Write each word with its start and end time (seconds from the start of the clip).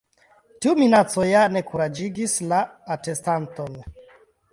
Tiu 0.65 0.71
minaco 0.77 1.25
ja 1.31 1.43
ne 1.57 1.61
kuraĝigis 1.67 2.33
la 2.53 2.63
atestanton. 2.97 3.77